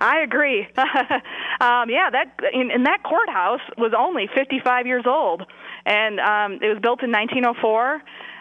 [0.00, 0.62] I agree.
[0.78, 5.42] um, yeah, that in, in that courthouse was only 55 years old
[5.84, 7.96] and um, it was built in 1904.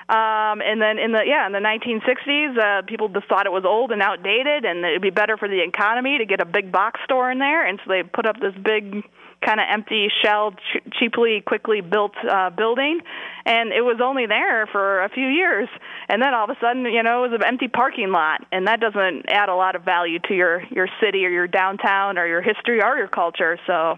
[0.07, 3.65] Um, and then in the yeah in the 1960s, uh, people just thought it was
[3.65, 7.01] old and outdated, and it'd be better for the economy to get a big box
[7.03, 9.03] store in there, and so they put up this big
[9.45, 12.99] kind of empty shell, ch- cheaply, quickly built uh, building,
[13.45, 15.69] and it was only there for a few years,
[16.09, 18.67] and then all of a sudden, you know, it was an empty parking lot, and
[18.67, 22.27] that doesn't add a lot of value to your your city or your downtown or
[22.27, 23.59] your history or your culture.
[23.67, 23.95] So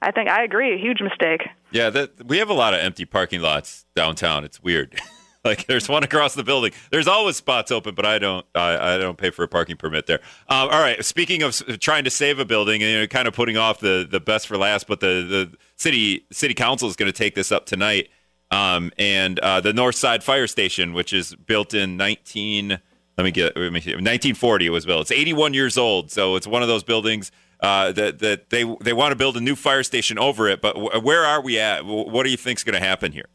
[0.00, 0.74] I think I agree.
[0.74, 1.42] A huge mistake.
[1.70, 4.44] Yeah, that, we have a lot of empty parking lots downtown.
[4.44, 5.00] It's weird.
[5.44, 6.72] like there's one across the building.
[6.90, 8.46] There's always spots open, but I don't.
[8.54, 10.20] I, I don't pay for a parking permit there.
[10.48, 11.04] Um, all right.
[11.04, 14.06] Speaking of trying to save a building and you know, kind of putting off the
[14.08, 17.50] the best for last, but the the city city council is going to take this
[17.50, 18.08] up tonight.
[18.52, 22.78] Um, and uh, the North Side Fire Station, which is built in 19.
[23.18, 23.56] Let me get.
[23.56, 25.02] Let me, 1940 it was built.
[25.02, 28.92] It's 81 years old, so it's one of those buildings uh, that that they they
[28.92, 30.60] want to build a new fire station over it.
[30.60, 31.84] But w- where are we at?
[31.84, 33.26] What do you think is going to happen here?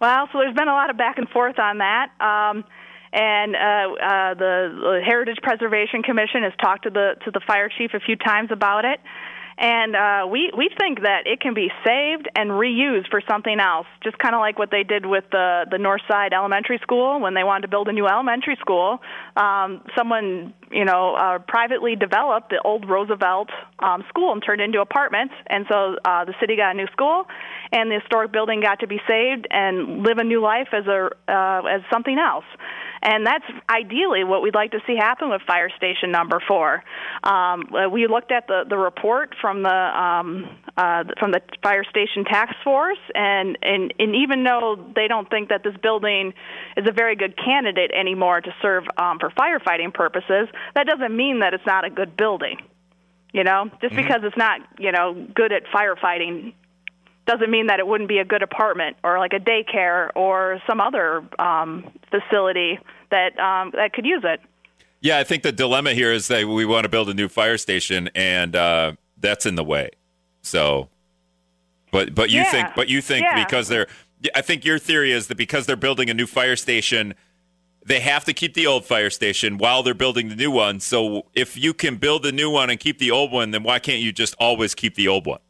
[0.00, 2.10] Well, so there's been a lot of back and forth on that.
[2.20, 2.64] Um,
[3.12, 7.68] and uh, uh, the, the Heritage Preservation Commission has talked to the to the fire
[7.68, 8.98] chief a few times about it
[9.56, 13.86] and uh, we we think that it can be saved and reused for something else,
[14.02, 17.34] just kind of like what they did with the the North Side Elementary School when
[17.34, 18.98] they wanted to build a new elementary school.
[19.36, 24.64] Um, someone you know uh, privately developed the old Roosevelt um, school and turned it
[24.64, 27.26] into apartments, and so uh, the city got a new school,
[27.70, 31.10] and the historic building got to be saved and live a new life as a
[31.28, 32.44] uh, as something else.
[33.04, 36.82] And that's ideally what we'd like to see happen with Fire Station Number Four.
[37.22, 42.24] Um, we looked at the, the report from the um, uh, from the Fire Station
[42.24, 46.32] Task Force, and, and and even though they don't think that this building
[46.78, 51.40] is a very good candidate anymore to serve um, for firefighting purposes, that doesn't mean
[51.40, 52.56] that it's not a good building.
[53.34, 53.96] You know, just mm-hmm.
[53.96, 56.54] because it's not you know good at firefighting
[57.26, 60.80] doesn't mean that it wouldn't be a good apartment or like a daycare or some
[60.80, 62.78] other um, facility
[63.10, 64.40] that um, that could use it.
[65.00, 67.58] Yeah, I think the dilemma here is that we want to build a new fire
[67.58, 69.90] station, and uh, that's in the way.
[70.42, 70.88] So,
[71.90, 72.50] but but you yeah.
[72.50, 73.44] think but you think yeah.
[73.44, 73.86] because they're
[74.34, 77.14] I think your theory is that because they're building a new fire station,
[77.84, 80.80] they have to keep the old fire station while they're building the new one.
[80.80, 83.78] So if you can build the new one and keep the old one, then why
[83.78, 85.40] can't you just always keep the old one?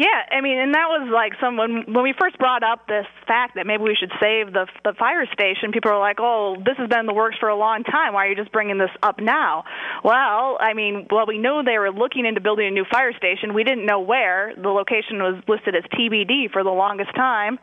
[0.00, 3.56] Yeah, I mean, and that was like someone when we first brought up this fact
[3.56, 5.72] that maybe we should save the the fire station.
[5.72, 8.14] People were like, "Oh, this has been in the works for a long time.
[8.14, 9.64] Why are you just bringing this up now?"
[10.02, 13.52] Well, I mean, well, we know they were looking into building a new fire station.
[13.52, 14.54] We didn't know where.
[14.56, 17.58] The location was listed as TBD for the longest time.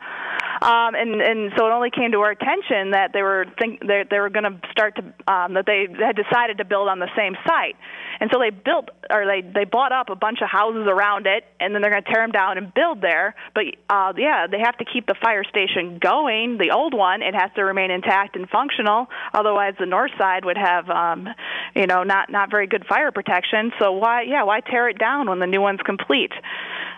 [0.60, 4.04] Um, and and so it only came to our attention that they were think they
[4.10, 5.02] they were going to start to
[5.32, 7.76] um, that they had decided to build on the same site,
[8.18, 11.44] and so they built or they they bought up a bunch of houses around it,
[11.60, 13.36] and then they're going to tear them down and build there.
[13.54, 17.22] But uh, yeah, they have to keep the fire station going, the old one.
[17.22, 19.06] It has to remain intact and functional.
[19.32, 21.28] Otherwise, the north side would have um,
[21.76, 23.72] you know not not very good fire protection.
[23.78, 26.32] So why yeah why tear it down when the new one's complete?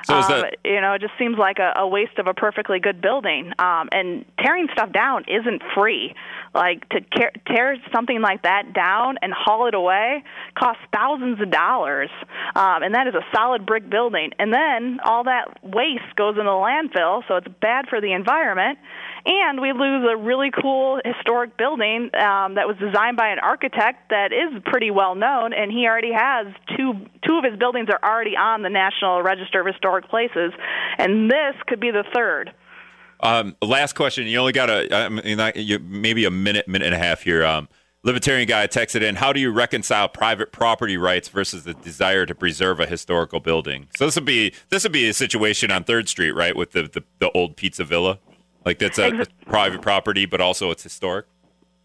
[0.04, 2.80] So um, that- you know, it just seems like a, a waste of a perfectly
[2.80, 3.52] good building.
[3.58, 6.14] Um, and tearing stuff down isn't free.
[6.54, 10.24] Like to tear, tear something like that down and haul it away
[10.58, 12.10] costs thousands of dollars,
[12.56, 14.32] um, and that is a solid brick building.
[14.36, 18.78] And then all that waste goes in the landfill, so it's bad for the environment.
[19.26, 24.08] And we lose a really cool historic building um, that was designed by an architect
[24.08, 26.46] that is pretty well known, and he already has
[26.76, 26.94] two
[27.26, 30.52] two of his buildings are already on the National Register of Historic Places,
[30.98, 32.52] and this could be the third.
[33.20, 34.26] Um, last question.
[34.26, 37.44] You only got a, I mean, you, maybe a minute, minute and a half here.
[37.44, 37.68] Um,
[38.02, 39.16] Libertarian guy texted in.
[39.16, 43.88] How do you reconcile private property rights versus the desire to preserve a historical building?
[43.94, 46.84] So this would be this would be a situation on Third Street, right, with the
[46.84, 48.18] the, the old Pizza Villa.
[48.64, 51.26] Like that's a, Exa- private property, but also it's historic.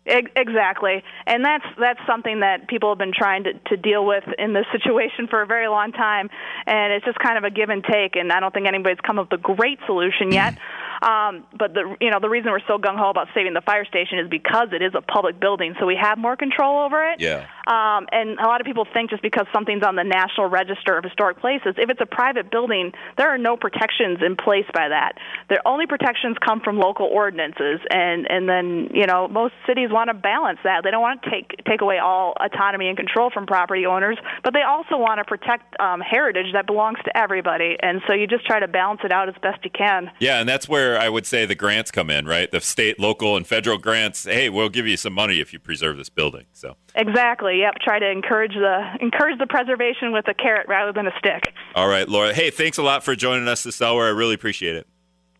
[0.06, 4.24] Ex- Exactly, and that's that's something that people have been trying to, to deal with
[4.38, 6.30] in this situation for a very long time,
[6.66, 8.16] and it's just kind of a give and take.
[8.16, 10.58] And I don't think anybody's come up with a great solution yet.
[11.06, 13.86] Um, but the you know the reason we're so gung ho about saving the fire
[13.86, 17.22] station is because it is a public building, so we have more control over it.
[17.22, 17.46] Yeah.
[17.68, 21.04] Um, and a lot of people think just because something's on the National Register of
[21.04, 25.14] Historic Places, if it's a private building, there are no protections in place by that.
[25.50, 30.10] The only protections come from local ordinances, and and then you know most cities want
[30.10, 30.84] to balance that.
[30.84, 34.54] They don't want to take take away all autonomy and control from property owners, but
[34.54, 37.78] they also want to protect um, heritage that belongs to everybody.
[37.80, 40.10] And so you just try to balance it out as best you can.
[40.20, 42.50] Yeah, and that's where I would say the grants come in, right?
[42.52, 44.26] The state, local, and federal grants.
[44.26, 46.46] Hey, we'll give you some money if you preserve this building.
[46.54, 47.60] So, Exactly.
[47.60, 47.76] Yep.
[47.82, 51.54] Try to encourage the encourage the preservation with a carrot rather than a stick.
[51.76, 52.34] all right, Laura.
[52.34, 54.06] Hey, thanks a lot for joining us this hour.
[54.06, 54.88] I really appreciate it.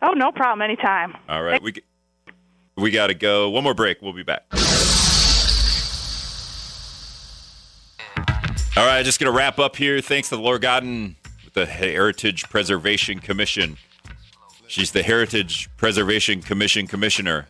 [0.02, 0.62] Oh, no problem.
[0.62, 1.16] Anytime.
[1.28, 1.74] All right, we
[2.76, 3.48] we got to go.
[3.50, 4.02] One more break.
[4.02, 4.44] We'll be back.
[8.76, 10.02] All right, just going to wrap up here.
[10.02, 13.78] Thanks to Laura Godden with the Heritage Preservation Commission.
[14.68, 17.46] She's the Heritage Preservation Commission commissioner,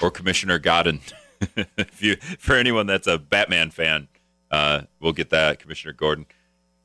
[0.00, 1.00] or Commissioner Godden.
[1.76, 4.08] if you, for anyone that's a Batman fan,
[4.50, 6.26] uh, we'll get that Commissioner Gordon.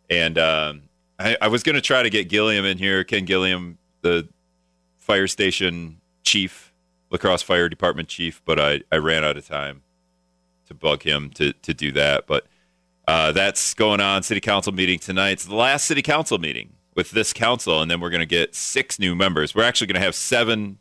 [0.10, 0.84] And um,
[1.18, 4.28] I, I was going to try to get Gilliam in here, Ken Gilliam, the
[4.98, 6.74] fire station chief,
[7.10, 9.84] La Crosse fire department chief, but I, I ran out of time
[10.68, 12.28] to bug him to, to do that.
[12.28, 12.46] But
[13.08, 14.24] uh, that's going on.
[14.24, 15.32] City council meeting tonight.
[15.32, 18.56] It's the last city council meeting with this council, and then we're going to get
[18.56, 19.54] six new members.
[19.54, 20.80] We're actually going to have seven.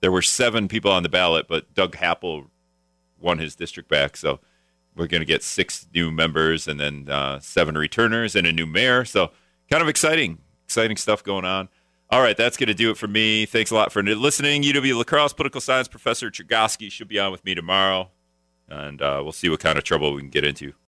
[0.00, 2.48] There were seven people on the ballot, but Doug Happel
[3.18, 4.38] won his district back, so
[4.94, 8.66] we're going to get six new members and then uh, seven returners and a new
[8.66, 9.06] mayor.
[9.06, 9.30] So
[9.70, 11.70] kind of exciting, exciting stuff going on.
[12.10, 13.46] All right, that's going to do it for me.
[13.46, 14.62] Thanks a lot for listening.
[14.62, 18.10] UW La Crosse political science professor Chergosky should be on with me tomorrow,
[18.68, 20.74] and uh, we'll see what kind of trouble we can get into.